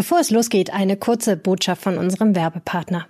[0.00, 3.08] Bevor es losgeht, eine kurze Botschaft von unserem Werbepartner.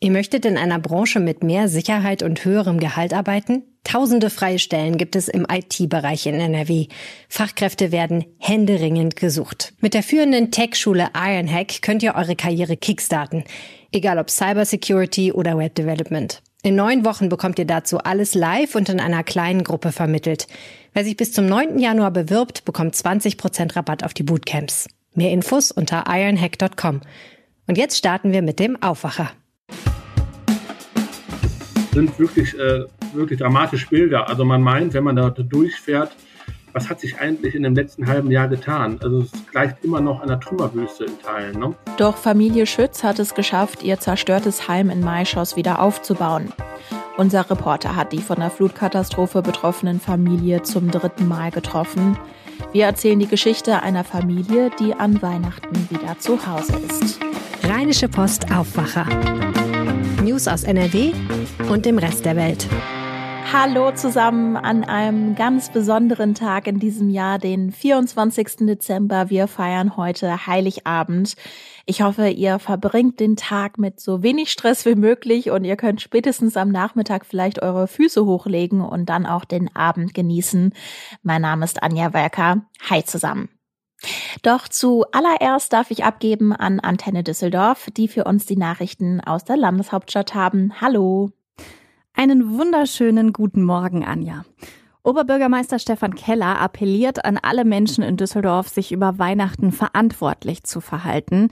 [0.00, 3.64] Ihr möchtet in einer Branche mit mehr Sicherheit und höherem Gehalt arbeiten?
[3.84, 6.86] Tausende freie Stellen gibt es im IT-Bereich in NRW.
[7.28, 9.74] Fachkräfte werden händeringend gesucht.
[9.82, 13.44] Mit der führenden Tech-Schule Ironhack könnt ihr eure Karriere kickstarten.
[13.92, 16.40] Egal ob Cybersecurity oder Web Development.
[16.62, 20.46] In neun Wochen bekommt ihr dazu alles live und in einer kleinen Gruppe vermittelt.
[20.94, 21.78] Wer sich bis zum 9.
[21.78, 24.88] Januar bewirbt, bekommt 20% Rabatt auf die Bootcamps.
[25.14, 27.00] Mehr Infos unter ironhack.com.
[27.66, 29.30] Und jetzt starten wir mit dem Aufwacher
[31.92, 34.28] sind wirklich, äh, wirklich dramatische Bilder.
[34.28, 36.16] Also man meint, wenn man da durchfährt,
[36.72, 38.98] was hat sich eigentlich in dem letzten halben Jahr getan?
[39.02, 41.58] Also es gleicht immer noch einer Trümmerwüste in Teilen.
[41.58, 41.74] Ne?
[41.98, 46.50] Doch Familie Schütz hat es geschafft, ihr zerstörtes Heim in Maischoss wieder aufzubauen.
[47.18, 52.16] Unser Reporter hat die von der Flutkatastrophe betroffenen Familie zum dritten Mal getroffen.
[52.70, 57.18] Wir erzählen die Geschichte einer Familie, die an Weihnachten wieder zu Hause ist.
[57.64, 59.06] Rheinische Post Aufwacher.
[60.22, 61.12] News aus NRW
[61.68, 62.68] und dem Rest der Welt.
[63.50, 68.66] Hallo zusammen an einem ganz besonderen Tag in diesem Jahr, den 24.
[68.66, 69.30] Dezember.
[69.30, 71.34] Wir feiern heute Heiligabend.
[71.86, 76.00] Ich hoffe, ihr verbringt den Tag mit so wenig Stress wie möglich und ihr könnt
[76.00, 80.72] spätestens am Nachmittag vielleicht eure Füße hochlegen und dann auch den Abend genießen.
[81.22, 82.62] Mein Name ist Anja Werker.
[82.88, 83.48] Hi zusammen.
[84.42, 89.56] Doch zuallererst darf ich abgeben an Antenne Düsseldorf, die für uns die Nachrichten aus der
[89.56, 90.80] Landeshauptstadt haben.
[90.80, 91.32] Hallo.
[92.14, 94.44] Einen wunderschönen guten Morgen, Anja.
[95.02, 101.48] Oberbürgermeister Stefan Keller appelliert an alle Menschen in Düsseldorf, sich über Weihnachten verantwortlich zu verhalten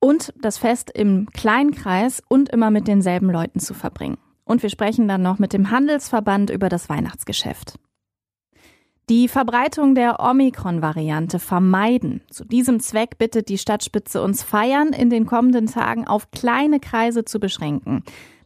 [0.00, 4.18] und das Fest im Kleinkreis und immer mit denselben Leuten zu verbringen.
[4.44, 7.78] Und wir sprechen dann noch mit dem Handelsverband über das Weihnachtsgeschäft.
[9.08, 12.22] Die Verbreitung der Omikron-Variante vermeiden.
[12.30, 17.24] Zu diesem Zweck bittet die Stadtspitze uns Feiern in den kommenden Tagen auf kleine Kreise
[17.24, 18.02] zu beschränken.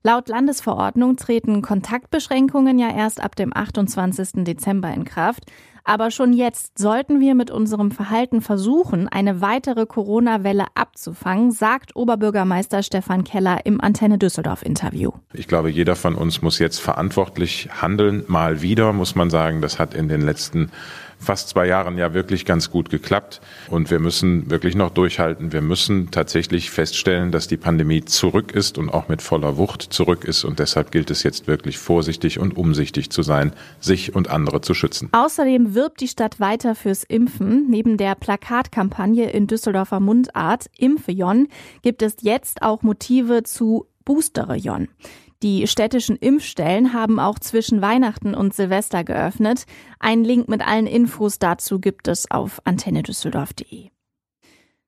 [0.08, 4.42] Laut Landesverordnung treten Kontaktbeschränkungen ja erst ab dem 28.
[4.42, 5.44] Dezember in Kraft.
[5.88, 12.82] Aber schon jetzt sollten wir mit unserem Verhalten versuchen, eine weitere Corona-Welle abzufangen, sagt Oberbürgermeister
[12.82, 15.12] Stefan Keller im Antenne Düsseldorf Interview.
[15.32, 18.22] Ich glaube, jeder von uns muss jetzt verantwortlich handeln.
[18.26, 20.70] Mal wieder muss man sagen, das hat in den letzten
[21.18, 23.40] fast zwei Jahren ja wirklich ganz gut geklappt.
[23.68, 25.52] Und wir müssen wirklich noch durchhalten.
[25.52, 30.24] Wir müssen tatsächlich feststellen, dass die Pandemie zurück ist und auch mit voller Wucht zurück
[30.24, 30.44] ist.
[30.44, 34.74] Und deshalb gilt es jetzt wirklich vorsichtig und umsichtig zu sein, sich und andere zu
[34.74, 35.08] schützen.
[35.12, 37.70] Außerdem wirbt die Stadt weiter fürs Impfen.
[37.70, 41.46] Neben der Plakatkampagne in Düsseldorfer Mundart Impfejon
[41.82, 44.88] gibt es jetzt auch Motive zu Boosterejon.
[45.44, 49.66] Die städtischen Impfstellen haben auch zwischen Weihnachten und Silvester geöffnet.
[50.00, 53.90] Einen Link mit allen Infos dazu gibt es auf antennedüsseldorf.de.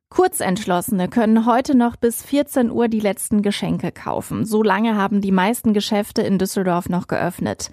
[0.09, 4.45] Kurzentschlossene können heute noch bis 14 Uhr die letzten Geschenke kaufen.
[4.45, 7.71] So lange haben die meisten Geschäfte in Düsseldorf noch geöffnet.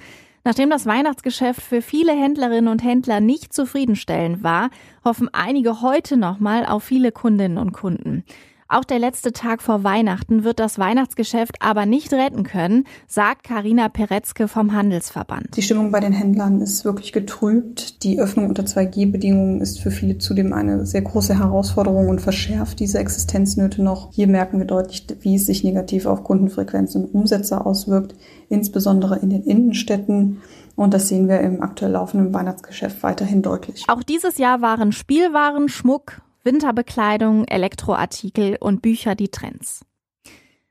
[0.48, 4.70] Nachdem das Weihnachtsgeschäft für viele Händlerinnen und Händler nicht zufriedenstellend war,
[5.04, 8.24] hoffen einige heute nochmal auf viele Kundinnen und Kunden.
[8.70, 13.88] Auch der letzte Tag vor Weihnachten wird das Weihnachtsgeschäft aber nicht retten können, sagt Karina
[13.88, 15.56] Peretzke vom Handelsverband.
[15.56, 18.04] Die Stimmung bei den Händlern ist wirklich getrübt.
[18.04, 23.00] Die Öffnung unter 2G-Bedingungen ist für viele zudem eine sehr große Herausforderung und verschärft diese
[23.00, 24.12] Existenznöte noch.
[24.12, 28.16] Hier merken wir deutlich, wie es sich negativ auf Kundenfrequenz und Umsätze auswirkt,
[28.50, 30.42] insbesondere in den Innenstädten.
[30.76, 33.86] Und das sehen wir im aktuell laufenden Weihnachtsgeschäft weiterhin deutlich.
[33.88, 39.86] Auch dieses Jahr waren Spielwaren, Schmuck, Winterbekleidung, Elektroartikel und Bücher die Trends.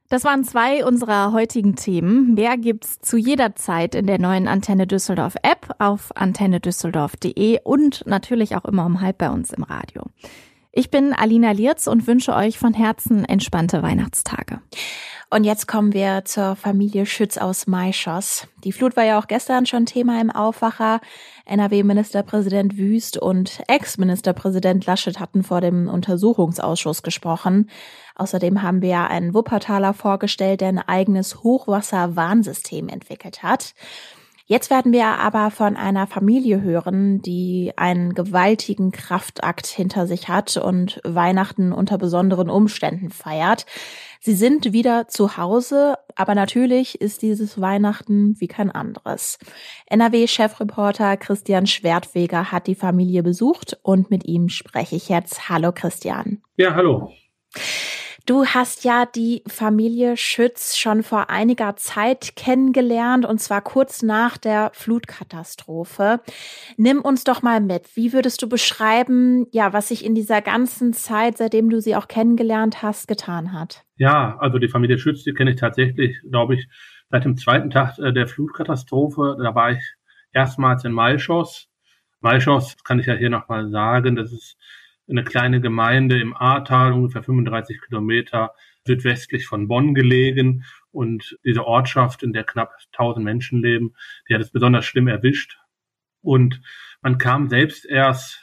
[0.08, 2.32] Das waren zwei unserer heutigen Themen.
[2.32, 8.56] Mehr gibt's zu jeder Zeit in der neuen Antenne Düsseldorf App auf antennedüsseldorf.de und natürlich
[8.56, 10.04] auch immer um halb bei uns im Radio.
[10.78, 14.60] Ich bin Alina Lierz und wünsche euch von Herzen entspannte Weihnachtstage.
[15.30, 18.46] Und jetzt kommen wir zur Familie Schütz aus Maischoss.
[18.62, 21.00] Die Flut war ja auch gestern schon Thema im Aufwacher.
[21.46, 27.70] NRW-Ministerpräsident Wüst und Ex-Ministerpräsident Laschet hatten vor dem Untersuchungsausschuss gesprochen.
[28.14, 33.72] Außerdem haben wir einen Wuppertaler vorgestellt, der ein eigenes Hochwasserwarnsystem entwickelt hat.
[34.48, 40.56] Jetzt werden wir aber von einer Familie hören, die einen gewaltigen Kraftakt hinter sich hat
[40.56, 43.66] und Weihnachten unter besonderen Umständen feiert.
[44.20, 49.40] Sie sind wieder zu Hause, aber natürlich ist dieses Weihnachten wie kein anderes.
[49.86, 55.48] NRW-Chefreporter Christian Schwertweger hat die Familie besucht und mit ihm spreche ich jetzt.
[55.48, 56.40] Hallo Christian.
[56.56, 57.12] Ja, hallo.
[58.26, 64.36] Du hast ja die Familie Schütz schon vor einiger Zeit kennengelernt und zwar kurz nach
[64.36, 66.18] der Flutkatastrophe.
[66.76, 67.96] Nimm uns doch mal mit.
[67.96, 72.08] Wie würdest du beschreiben, ja, was sich in dieser ganzen Zeit, seitdem du sie auch
[72.08, 73.84] kennengelernt hast, getan hat?
[73.96, 76.68] Ja, also die Familie Schütz, die kenne ich tatsächlich, glaube ich,
[77.08, 79.36] seit dem zweiten Tag äh, der Flutkatastrophe.
[79.40, 79.94] Da war ich
[80.32, 81.68] erstmals in Malschos.
[82.18, 84.56] Malschos kann ich ja hier nochmal sagen, das ist
[85.08, 88.54] eine kleine Gemeinde im Ahrtal, ungefähr 35 Kilometer
[88.86, 90.64] südwestlich von Bonn gelegen.
[90.90, 93.94] Und diese Ortschaft, in der knapp 1000 Menschen leben,
[94.28, 95.58] die hat es besonders schlimm erwischt.
[96.22, 96.60] Und
[97.02, 98.42] man kam selbst erst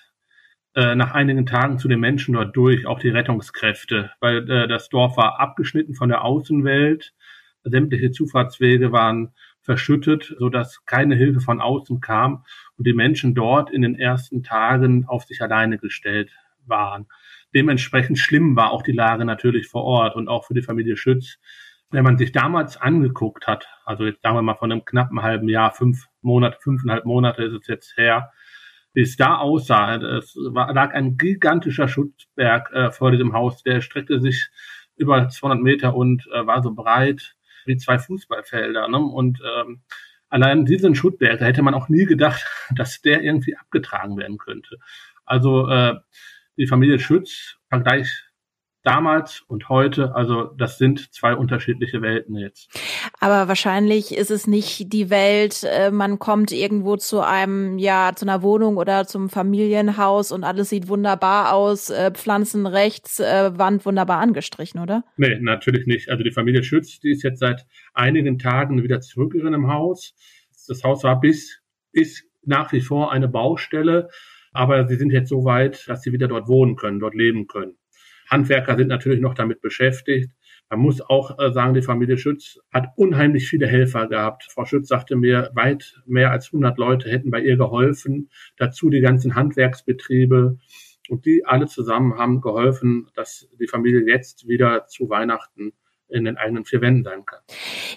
[0.76, 4.90] äh, nach einigen Tagen zu den Menschen dort durch, auch die Rettungskräfte, weil äh, das
[4.90, 7.14] Dorf war abgeschnitten von der Außenwelt.
[7.66, 12.44] Sämtliche Zufahrtswege waren verschüttet, so dass keine Hilfe von außen kam
[12.78, 16.32] und die Menschen dort in den ersten Tagen auf sich alleine gestellt
[16.68, 17.08] waren.
[17.54, 21.38] Dementsprechend schlimm war auch die Lage natürlich vor Ort und auch für die Familie Schütz.
[21.92, 25.48] Wenn man sich damals angeguckt hat, also jetzt sagen wir mal von einem knappen halben
[25.48, 28.32] Jahr, fünf Monate, fünfeinhalb Monate ist es jetzt her,
[28.94, 29.96] wie es da aussah.
[29.96, 34.50] Es war, lag ein gigantischer Schutzberg äh, vor diesem Haus, der streckte sich
[34.96, 37.36] über 200 Meter und äh, war so breit
[37.66, 38.88] wie zwei Fußballfelder.
[38.88, 38.98] Ne?
[38.98, 39.82] Und ähm,
[40.30, 42.46] allein diesen Schuttberg, da hätte man auch nie gedacht,
[42.76, 44.78] dass der irgendwie abgetragen werden könnte.
[45.26, 45.96] Also äh,
[46.58, 48.08] die Familie Schütz, Vergleich
[48.84, 52.70] damals und heute, also das sind zwei unterschiedliche Welten jetzt.
[53.20, 58.26] Aber wahrscheinlich ist es nicht die Welt, äh, man kommt irgendwo zu einem, ja, zu
[58.26, 63.86] einer Wohnung oder zum Familienhaus und alles sieht wunderbar aus, äh, Pflanzen rechts, äh, Wand
[63.86, 65.06] wunderbar angestrichen, oder?
[65.16, 66.10] Nee, natürlich nicht.
[66.10, 70.14] Also die Familie Schütz, die ist jetzt seit einigen Tagen wieder zurück in einem Haus.
[70.68, 71.62] Das Haus war bis,
[71.94, 74.10] ist nach wie vor eine Baustelle.
[74.54, 77.78] Aber sie sind jetzt so weit, dass sie wieder dort wohnen können, dort leben können.
[78.30, 80.32] Handwerker sind natürlich noch damit beschäftigt.
[80.70, 84.48] Man muss auch äh, sagen, die Familie Schütz hat unheimlich viele Helfer gehabt.
[84.50, 88.30] Frau Schütz sagte mir, weit mehr als 100 Leute hätten bei ihr geholfen.
[88.58, 90.58] Dazu die ganzen Handwerksbetriebe.
[91.10, 95.74] Und die alle zusammen haben geholfen, dass die Familie jetzt wieder zu Weihnachten
[96.14, 97.40] in den eigenen vier Wänden sein kann.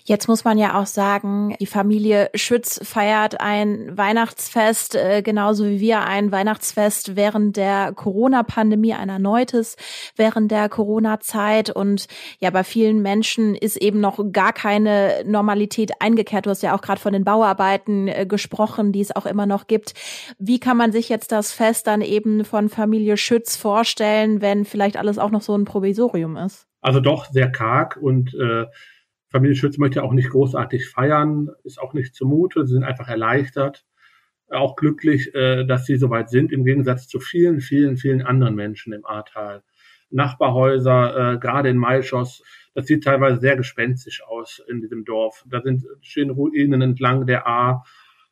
[0.05, 5.81] Jetzt muss man ja auch sagen, die Familie Schütz feiert ein Weihnachtsfest, äh, genauso wie
[5.81, 9.77] wir ein Weihnachtsfest während der Corona-Pandemie, ein erneutes
[10.17, 11.71] während der Corona-Zeit.
[11.71, 12.07] Und
[12.39, 16.47] ja, bei vielen Menschen ist eben noch gar keine Normalität eingekehrt.
[16.47, 19.67] Du hast ja auch gerade von den Bauarbeiten äh, gesprochen, die es auch immer noch
[19.67, 19.95] gibt.
[20.39, 24.97] Wie kann man sich jetzt das Fest dann eben von Familie Schütz vorstellen, wenn vielleicht
[24.97, 26.67] alles auch noch so ein Provisorium ist?
[26.81, 28.67] Also doch sehr karg und äh,
[29.29, 33.85] Familie Schütz möchte auch nicht großartig feiern, ist auch nicht zumute, sie sind einfach erleichtert,
[34.51, 38.93] auch glücklich, äh, dass sie soweit sind, im Gegensatz zu vielen, vielen, vielen anderen Menschen
[38.93, 39.63] im Ahrtal.
[40.11, 42.43] Nachbarhäuser, äh, gerade in Maischoss,
[42.75, 45.45] das sieht teilweise sehr gespenstisch aus in diesem Dorf.
[45.49, 47.85] Da sind schöne Ruinen entlang der A.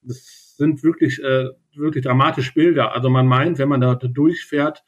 [0.03, 2.95] Das sind wirklich, äh, wirklich dramatische Bilder.
[2.95, 4.85] Also man meint, wenn man da durchfährt,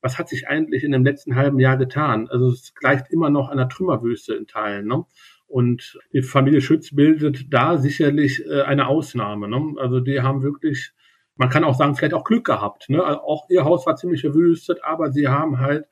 [0.00, 2.28] was hat sich eigentlich in dem letzten halben Jahr getan?
[2.28, 4.86] Also es gleicht immer noch einer Trümmerwüste in Teilen.
[4.86, 5.04] Ne?
[5.46, 9.48] Und die Familie Schütz bildet da sicherlich äh, eine Ausnahme.
[9.48, 9.74] Ne?
[9.78, 10.92] Also die haben wirklich,
[11.36, 12.88] man kann auch sagen, vielleicht auch Glück gehabt.
[12.90, 13.02] Ne?
[13.02, 15.86] Also auch ihr Haus war ziemlich verwüstet, aber sie haben halt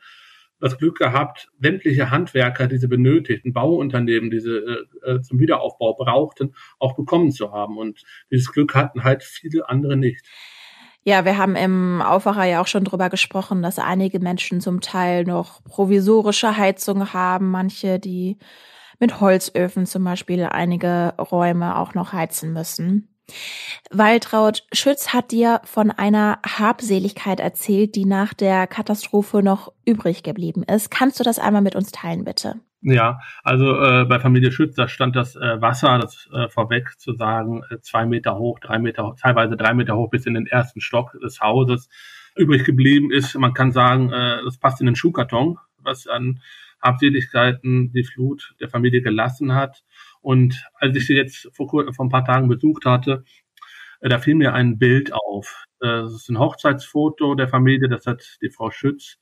[0.60, 5.94] das Glück gehabt, sämtliche Handwerker, die sie benötigten, Bauunternehmen, die sie äh, äh, zum Wiederaufbau
[5.94, 7.76] brauchten, auch bekommen zu haben.
[7.76, 10.26] Und dieses Glück hatten halt viele andere nicht.
[11.08, 15.22] Ja, wir haben im Aufwacher ja auch schon drüber gesprochen, dass einige Menschen zum Teil
[15.22, 18.38] noch provisorische Heizung haben, manche, die
[18.98, 23.08] mit Holzöfen zum Beispiel einige Räume auch noch heizen müssen.
[23.92, 30.64] Waltraud Schütz hat dir von einer Habseligkeit erzählt, die nach der Katastrophe noch übrig geblieben
[30.64, 30.90] ist.
[30.90, 32.60] Kannst du das einmal mit uns teilen, bitte?
[32.88, 37.14] Ja, also äh, bei Familie Schütz, da stand das äh, Wasser, das äh, vorweg zu
[37.14, 40.80] sagen, äh, zwei Meter hoch, drei Meter, teilweise drei Meter hoch bis in den ersten
[40.80, 41.88] Stock des Hauses
[42.36, 43.36] übrig geblieben ist.
[43.36, 46.40] Man kann sagen, äh, das passt in den Schuhkarton, was an
[46.80, 49.82] Habseligkeiten die Flut der Familie gelassen hat.
[50.20, 53.24] Und als ich sie jetzt vor, vor ein paar Tagen besucht hatte,
[54.00, 55.64] äh, da fiel mir ein Bild auf.
[55.80, 59.18] Äh, das ist ein Hochzeitsfoto der Familie, das hat die Frau Schütz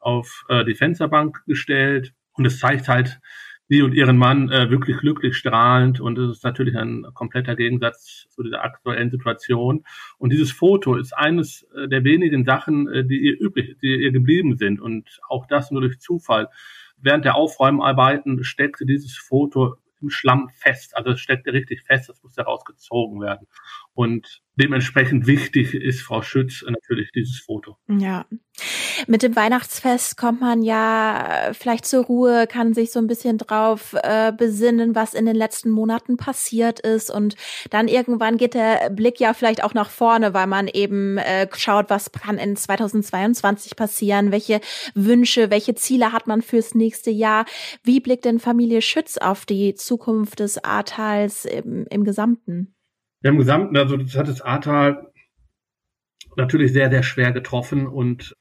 [0.00, 3.20] auf äh, die Fensterbank gestellt und es zeigt halt
[3.68, 6.00] sie und ihren Mann äh, wirklich glücklich strahlend.
[6.00, 9.84] Und es ist natürlich ein kompletter Gegensatz zu dieser aktuellen Situation.
[10.18, 14.12] Und dieses Foto ist eines äh, der wenigen Sachen, äh, die ihr üblich, die ihr
[14.12, 14.80] geblieben sind.
[14.80, 16.48] Und auch das nur durch Zufall.
[16.98, 20.96] Während der Aufräumarbeiten steckte dieses Foto im Schlamm fest.
[20.96, 23.46] Also es steckte richtig fest, das musste rausgezogen werden.
[23.94, 27.78] Und dementsprechend wichtig ist Frau Schütz natürlich dieses Foto.
[27.88, 28.26] Ja.
[29.06, 33.94] Mit dem Weihnachtsfest kommt man ja vielleicht zur Ruhe, kann sich so ein bisschen drauf
[34.02, 37.10] äh, besinnen, was in den letzten Monaten passiert ist.
[37.10, 37.36] Und
[37.70, 41.90] dann irgendwann geht der Blick ja vielleicht auch nach vorne, weil man eben äh, schaut,
[41.90, 44.60] was kann in 2022 passieren, welche
[44.94, 47.44] Wünsche, welche Ziele hat man fürs nächste Jahr.
[47.82, 52.74] Wie blickt denn Familie Schütz auf die Zukunft des Ahrtals im, im Gesamten?
[53.22, 55.10] Ja, Im Gesamten, also das hat das Ahrtal
[56.36, 58.36] natürlich sehr, sehr schwer getroffen und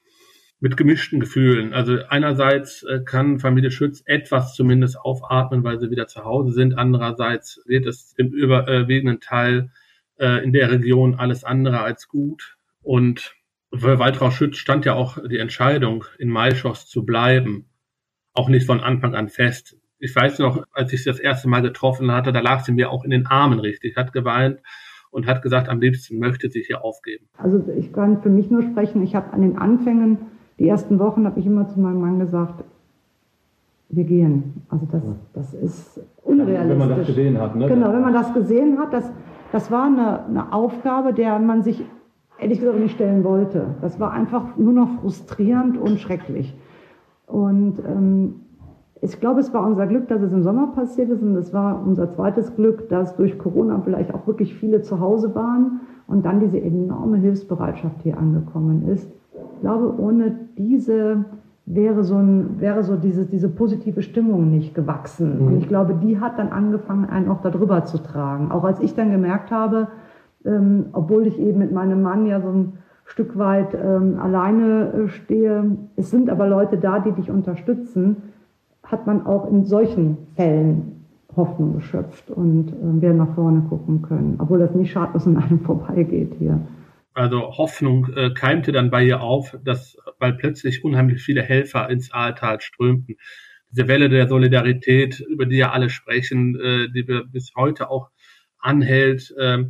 [0.65, 1.73] mit gemischten Gefühlen.
[1.73, 6.75] Also einerseits äh, kann Familie Schütz etwas zumindest aufatmen, weil sie wieder zu Hause sind.
[6.75, 9.69] Andererseits wird es im überwiegenden Teil
[10.17, 12.57] äh, in der Region alles andere als gut.
[12.81, 13.35] Und
[13.75, 17.67] für Waltraud Schütz stand ja auch die Entscheidung, in Maischoss zu bleiben,
[18.33, 19.77] auch nicht von Anfang an fest.
[19.99, 22.89] Ich weiß noch, als ich sie das erste Mal getroffen hatte, da lag sie mir
[22.89, 24.61] auch in den Armen richtig, hat geweint
[25.11, 27.27] und hat gesagt, am liebsten möchte sie hier aufgeben.
[27.37, 30.17] Also ich kann für mich nur sprechen, ich habe an den Anfängen
[30.59, 32.63] die ersten Wochen habe ich immer zu meinem Mann gesagt,
[33.89, 34.65] wir gehen.
[34.69, 36.69] Also das, das ist unrealistisch.
[36.69, 37.67] Wenn man das gesehen hat, ne?
[37.67, 39.11] Genau, wenn man das gesehen hat, das,
[39.51, 41.83] das war eine, eine Aufgabe, der man sich
[42.39, 43.75] ehrlich gesagt nicht stellen wollte.
[43.81, 46.55] Das war einfach nur noch frustrierend und schrecklich.
[47.27, 48.35] Und ähm,
[49.01, 51.81] ich glaube, es war unser Glück, dass es im Sommer passiert ist und es war
[51.85, 56.39] unser zweites Glück, dass durch Corona vielleicht auch wirklich viele zu Hause waren und dann
[56.39, 59.11] diese enorme Hilfsbereitschaft hier angekommen ist.
[59.65, 61.25] Ich glaube, ohne diese
[61.65, 65.39] wäre so, ein, wäre so diese, diese positive Stimmung nicht gewachsen.
[65.39, 65.47] Mhm.
[65.47, 68.51] Und ich glaube, die hat dann angefangen, einen auch darüber zu tragen.
[68.51, 69.87] Auch als ich dann gemerkt habe,
[70.45, 72.73] ähm, obwohl ich eben mit meinem Mann ja so ein
[73.05, 78.17] Stück weit ähm, alleine äh, stehe, es sind aber Leute da, die dich unterstützen,
[78.83, 84.35] hat man auch in solchen Fällen Hoffnung geschöpft und äh, wir nach vorne gucken können,
[84.37, 86.59] obwohl das nicht schadlos an einem vorbeigeht hier.
[87.15, 92.11] Also Hoffnung äh, keimte dann bei ihr auf, dass, weil plötzlich unheimlich viele Helfer ins
[92.11, 93.15] Aaltal strömten.
[93.71, 98.09] Diese Welle der Solidarität, über die ja alle sprechen, äh, die bis heute auch
[98.59, 99.63] anhält, äh,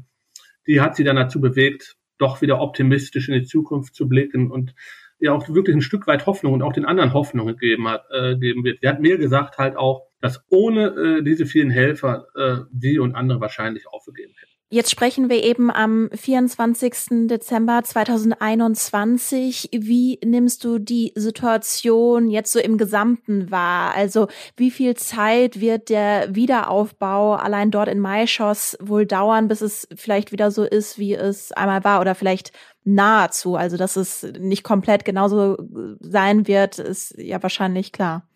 [0.66, 4.74] die hat sie dann dazu bewegt, doch wieder optimistisch in die Zukunft zu blicken und
[5.20, 8.36] ihr auch wirklich ein Stück weit Hoffnung und auch den anderen Hoffnung gegeben hat, äh,
[8.38, 8.80] geben wird.
[8.82, 13.14] Sie hat mir gesagt halt auch, dass ohne äh, diese vielen Helfer äh, sie und
[13.14, 14.55] andere wahrscheinlich aufgegeben hätten.
[14.72, 17.28] Jetzt sprechen wir eben am 24.
[17.28, 19.70] Dezember 2021.
[19.72, 23.94] Wie nimmst du die Situation jetzt so im Gesamten wahr?
[23.94, 29.88] Also wie viel Zeit wird der Wiederaufbau allein dort in Maischoss wohl dauern, bis es
[29.96, 32.52] vielleicht wieder so ist, wie es einmal war oder vielleicht
[32.84, 33.56] nahezu?
[33.56, 35.58] Also dass es nicht komplett genauso
[36.00, 38.28] sein wird, ist ja wahrscheinlich klar.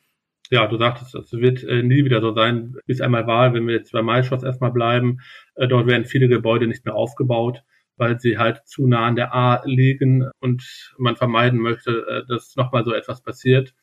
[0.52, 3.68] Ja, du sagtest, es wird äh, nie wieder so sein, wie es einmal war, wenn
[3.68, 5.20] wir jetzt bei Maischoss erstmal bleiben.
[5.56, 7.64] Äh, dort werden viele Gebäude nicht mehr aufgebaut,
[7.98, 12.56] weil sie halt zu nah an der A liegen und man vermeiden möchte, äh, dass
[12.56, 13.76] nochmal so etwas passiert.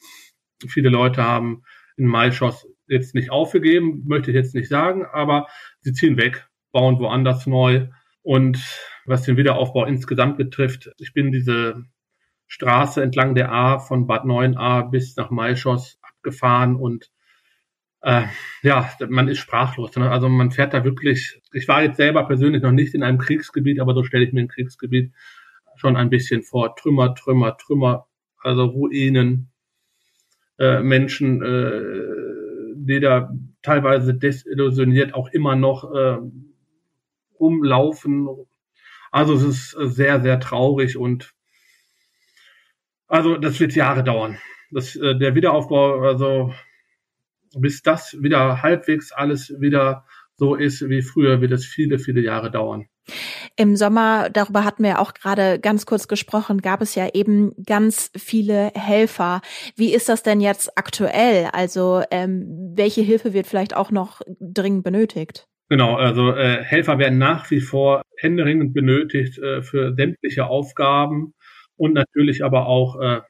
[0.66, 1.62] Viele Leute haben
[1.96, 5.46] in Maischoss jetzt nicht aufgegeben, möchte ich jetzt nicht sagen, aber
[5.82, 7.86] sie ziehen weg, bauen woanders neu.
[8.22, 8.58] Und
[9.04, 11.84] was den Wiederaufbau insgesamt betrifft, ich bin diese
[12.48, 17.10] Straße entlang der A von Bad 9a bis nach Maischoss gefahren und
[18.02, 18.26] äh,
[18.62, 19.96] ja, man ist sprachlos.
[19.96, 20.10] Ne?
[20.10, 23.80] Also man fährt da wirklich, ich war jetzt selber persönlich noch nicht in einem Kriegsgebiet,
[23.80, 25.12] aber so stelle ich mir ein Kriegsgebiet
[25.76, 26.74] schon ein bisschen vor.
[26.76, 28.06] Trümmer, Trümmer, Trümmer,
[28.42, 29.50] also Ruinen,
[30.58, 36.18] äh, Menschen, äh, die da teilweise desillusioniert auch immer noch äh,
[37.38, 38.28] rumlaufen.
[39.10, 41.34] Also es ist sehr, sehr traurig und
[43.08, 44.38] also das wird Jahre dauern
[44.76, 46.52] das, äh, der Wiederaufbau, also
[47.58, 50.04] bis das wieder halbwegs alles wieder
[50.36, 52.86] so ist wie früher, wird es viele, viele Jahre dauern.
[53.56, 58.10] Im Sommer, darüber hatten wir auch gerade ganz kurz gesprochen, gab es ja eben ganz
[58.14, 59.40] viele Helfer.
[59.76, 61.48] Wie ist das denn jetzt aktuell?
[61.52, 65.46] Also ähm, welche Hilfe wird vielleicht auch noch dringend benötigt?
[65.70, 71.32] Genau, also äh, Helfer werden nach wie vor händeringend benötigt äh, für sämtliche Aufgaben
[71.76, 73.20] und natürlich aber auch äh,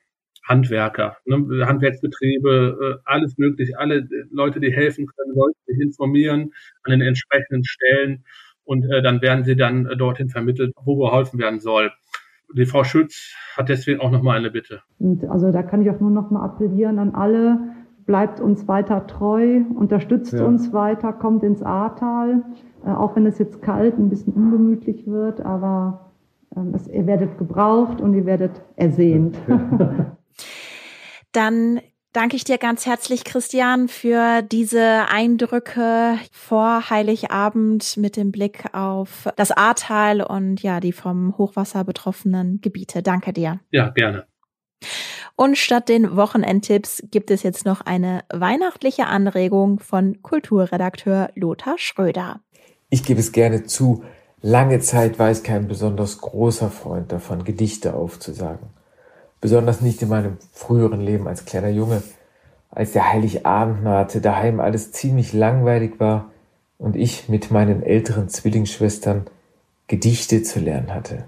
[0.46, 6.52] Handwerker, ne, Handwerksbetriebe, äh, alles möglich, alle Leute, die helfen können, sollten sich informieren
[6.84, 8.24] an den entsprechenden Stellen
[8.64, 11.90] und äh, dann werden sie dann äh, dorthin vermittelt, wo geholfen werden soll.
[12.54, 14.82] Die Frau Schütz hat deswegen auch nochmal eine Bitte.
[15.00, 17.58] Und also da kann ich auch nur nochmal appellieren an alle,
[18.06, 20.44] bleibt uns weiter treu, unterstützt ja.
[20.44, 22.44] uns weiter, kommt ins Ahrtal,
[22.84, 26.12] äh, auch wenn es jetzt kalt, ein bisschen ungemütlich wird, aber
[26.56, 29.36] ähm, es, ihr werdet gebraucht und ihr werdet ersehnt.
[31.36, 31.82] Dann
[32.14, 39.28] danke ich dir ganz herzlich, Christian, für diese Eindrücke vor Heiligabend mit dem Blick auf
[39.36, 43.02] das Ahrtal und ja, die vom Hochwasser betroffenen Gebiete.
[43.02, 43.60] Danke dir.
[43.70, 44.24] Ja, gerne.
[45.36, 52.40] Und statt den Wochenendtipps gibt es jetzt noch eine weihnachtliche Anregung von Kulturredakteur Lothar Schröder.
[52.88, 54.04] Ich gebe es gerne zu,
[54.40, 58.70] lange Zeit war ich kein besonders großer Freund davon, Gedichte aufzusagen.
[59.46, 62.02] Besonders nicht in meinem früheren Leben als kleiner Junge,
[62.68, 66.32] als der Heiligabend nahte, daheim alles ziemlich langweilig war
[66.78, 69.26] und ich mit meinen älteren Zwillingsschwestern
[69.86, 71.26] Gedichte zu lernen hatte.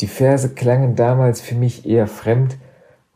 [0.00, 2.56] Die Verse klangen damals für mich eher fremd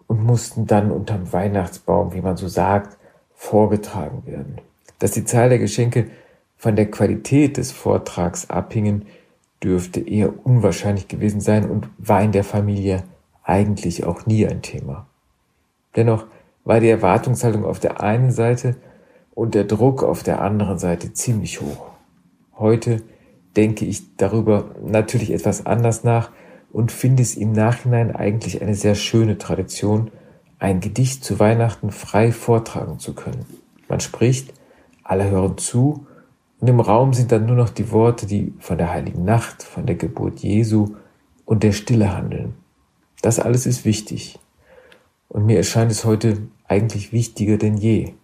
[0.09, 2.97] und mussten dann unterm Weihnachtsbaum, wie man so sagt,
[3.37, 4.59] vorgetragen werden.
[4.99, 6.09] Dass die Zahl der Geschenke
[6.57, 9.07] von der Qualität des Vortrags abhingen,
[9.63, 13.05] dürfte eher unwahrscheinlich gewesen sein und war in der Familie
[13.49, 15.07] eigentlich auch nie ein Thema.
[15.97, 16.27] Dennoch
[16.65, 18.77] war die Erwartungshaltung auf der einen Seite
[19.35, 21.87] und der Druck auf der anderen Seite ziemlich hoch.
[22.59, 23.03] Heute
[23.57, 26.31] denke ich darüber natürlich etwas anders nach
[26.73, 30.11] und finde es im Nachhinein eigentlich eine sehr schöne Tradition,
[30.59, 33.47] ein Gedicht zu Weihnachten frei vortragen zu können.
[33.89, 34.53] Man spricht,
[35.03, 36.07] alle hören zu
[36.61, 39.87] und im Raum sind dann nur noch die Worte, die von der heiligen Nacht, von
[39.87, 40.97] der Geburt Jesu
[41.47, 42.55] und der Stille handeln.
[43.23, 44.39] Das alles ist wichtig.
[45.29, 48.15] Und mir erscheint es heute eigentlich wichtiger denn je.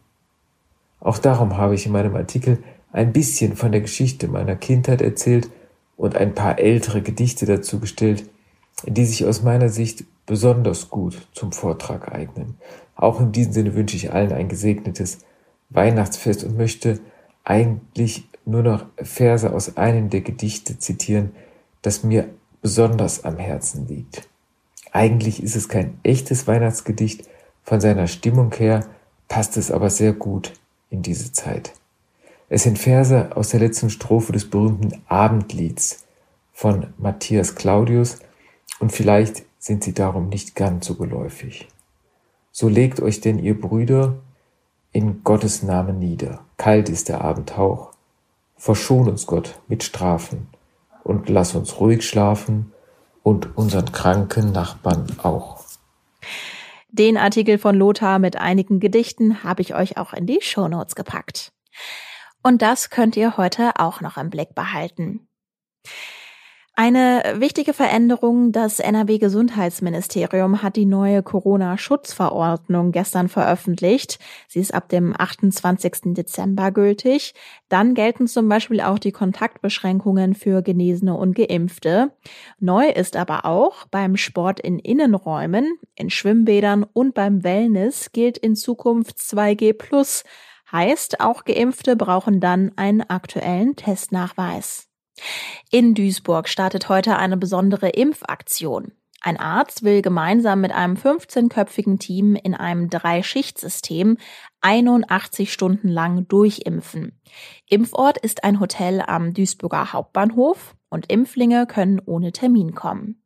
[1.01, 5.51] Auch darum habe ich in meinem Artikel ein bisschen von der Geschichte meiner Kindheit erzählt
[5.97, 8.29] und ein paar ältere Gedichte dazu gestellt,
[8.87, 12.57] die sich aus meiner Sicht besonders gut zum Vortrag eignen.
[12.97, 15.19] Auch in diesem Sinne wünsche ich allen ein gesegnetes
[15.71, 17.01] Weihnachtsfest und möchte
[17.43, 21.33] eigentlich nur noch Verse aus einem der Gedichte zitieren,
[21.83, 22.29] das mir
[22.63, 24.29] besonders am Herzen liegt.
[24.95, 27.29] Eigentlich ist es kein echtes Weihnachtsgedicht,
[27.65, 28.87] von seiner Stimmung her
[29.27, 30.53] passt es aber sehr gut
[30.89, 31.73] in diese Zeit.
[32.49, 36.05] Es sind Verse aus der letzten Strophe des berühmten Abendlieds
[36.53, 38.21] von Matthias Claudius
[38.79, 41.67] und vielleicht sind sie darum nicht ganz so geläufig.
[42.53, 44.15] So legt euch denn ihr Brüder
[44.93, 46.45] in Gottes Namen nieder.
[46.57, 47.91] Kalt ist der Abendhauch.
[48.57, 50.47] Verschon uns Gott mit Strafen
[51.03, 52.71] und lass uns ruhig schlafen
[53.25, 55.65] und unseren kranken Nachbarn auch.
[56.91, 61.53] Den Artikel von Lothar mit einigen Gedichten habe ich euch auch in die Shownotes gepackt.
[62.45, 65.27] Und das könnt ihr heute auch noch im Blick behalten.
[66.77, 74.19] Eine wichtige Veränderung, das NRW-Gesundheitsministerium hat die neue Corona-Schutzverordnung gestern veröffentlicht.
[74.49, 76.15] Sie ist ab dem 28.
[76.15, 77.35] Dezember gültig.
[77.69, 82.11] Dann gelten zum Beispiel auch die Kontaktbeschränkungen für Genesene und Geimpfte.
[82.59, 88.57] Neu ist aber auch, beim Sport in Innenräumen, in Schwimmbädern und beim Wellness gilt in
[88.57, 90.25] Zukunft 2G+.
[90.73, 94.89] Heißt, auch Geimpfte brauchen dann einen aktuellen Testnachweis.
[95.71, 98.93] In Duisburg startet heute eine besondere Impfaktion.
[99.21, 104.19] Ein Arzt will gemeinsam mit einem 15-köpfigen Team in einem Drei-Schicht-System
[104.61, 107.19] 81 Stunden lang durchimpfen.
[107.67, 113.25] Impfort ist ein Hotel am Duisburger Hauptbahnhof und Impflinge können ohne Termin kommen.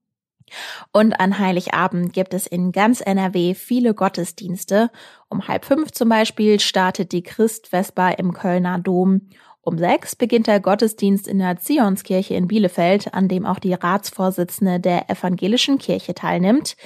[0.93, 4.91] Und an Heiligabend gibt es in ganz NRW viele Gottesdienste.
[5.29, 9.29] Um halb fünf zum Beispiel startet die Christvesper im Kölner Dom
[9.69, 14.81] um sechs beginnt der Gottesdienst in der Zionskirche in Bielefeld, an dem auch die Ratsvorsitzende
[14.81, 16.77] der evangelischen Kirche teilnimmt.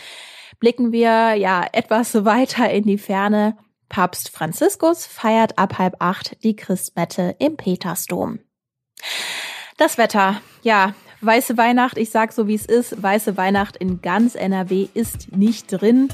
[0.60, 3.56] Blicken wir ja etwas weiter in die Ferne.
[3.88, 8.40] Papst Franziskus feiert ab halb acht die Christmette im Petersdom.
[9.76, 10.40] Das Wetter.
[10.62, 15.30] Ja, Weiße Weihnacht, ich sag so wie es ist, weiße Weihnacht in ganz NRW ist
[15.30, 16.08] nicht drin.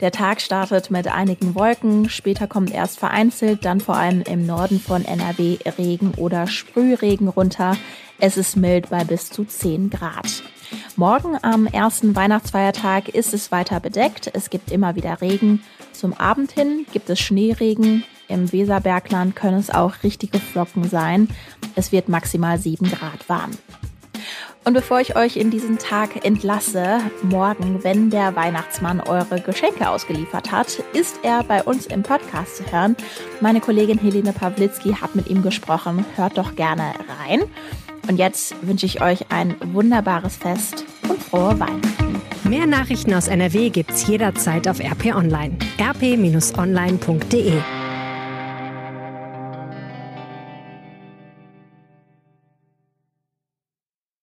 [0.00, 4.80] Der Tag startet mit einigen Wolken, später kommt erst vereinzelt, dann vor allem im Norden
[4.80, 7.76] von NRW Regen oder Sprühregen runter.
[8.18, 10.42] Es ist mild bei bis zu 10 Grad.
[10.96, 14.30] Morgen am ersten Weihnachtsfeiertag ist es weiter bedeckt.
[14.32, 15.62] Es gibt immer wieder Regen.
[15.92, 18.02] Zum Abend hin gibt es Schneeregen.
[18.28, 21.28] Im Weserbergland können es auch richtige Flocken sein.
[21.74, 23.50] Es wird maximal 7 Grad warm.
[24.64, 30.52] Und bevor ich euch in diesen Tag entlasse, morgen, wenn der Weihnachtsmann eure Geschenke ausgeliefert
[30.52, 32.96] hat, ist er bei uns im Podcast zu hören.
[33.40, 36.06] Meine Kollegin Helene Pawlitzki hat mit ihm gesprochen.
[36.16, 37.42] Hört doch gerne rein.
[38.08, 42.22] Und jetzt wünsche ich euch ein wunderbares Fest und frohe Weihnachten.
[42.48, 45.56] Mehr Nachrichten aus NRW gibt's jederzeit auf RP Online.
[45.78, 47.52] rp-online.de